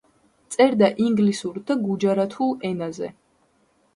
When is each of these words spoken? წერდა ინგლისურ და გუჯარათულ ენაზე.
წერდა 0.53 0.87
ინგლისურ 1.07 1.59
და 1.67 1.77
გუჯარათულ 1.83 2.57
ენაზე. 2.71 3.13